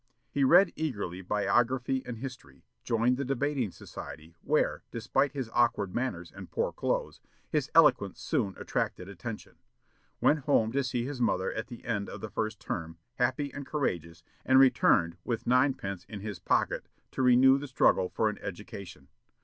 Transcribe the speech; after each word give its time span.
He 0.31 0.43
read 0.43 0.73
eagerly 0.75 1.21
biography 1.21 2.01
and 2.07 2.17
history; 2.17 2.65
joined 2.83 3.17
the 3.17 3.23
debating 3.23 3.69
society, 3.69 4.35
where, 4.41 4.81
despite 4.89 5.33
his 5.33 5.51
awkward 5.53 5.93
manners 5.93 6.31
and 6.31 6.49
poor 6.49 6.71
clothes, 6.73 7.21
his 7.51 7.69
eloquence 7.75 8.19
soon 8.19 8.55
attracted 8.57 9.07
attention; 9.07 9.57
went 10.19 10.45
home 10.45 10.71
to 10.71 10.83
see 10.83 11.05
his 11.05 11.21
mother 11.21 11.53
at 11.53 11.67
the 11.67 11.85
end 11.85 12.09
of 12.09 12.19
the 12.19 12.31
first 12.31 12.59
term, 12.59 12.97
happy 13.19 13.53
and 13.53 13.67
courageous, 13.67 14.23
and 14.43 14.57
returned 14.57 15.17
with 15.23 15.45
ninepence 15.45 16.03
in 16.05 16.21
his 16.21 16.39
pocket, 16.39 16.89
to 17.11 17.21
renew 17.21 17.59
the 17.59 17.67
struggle 17.67 18.09
for 18.09 18.27
an 18.27 18.39
education. 18.39 19.07